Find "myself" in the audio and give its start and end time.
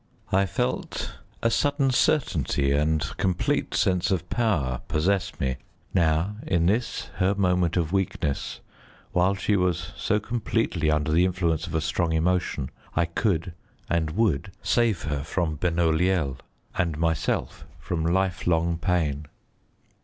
16.97-17.67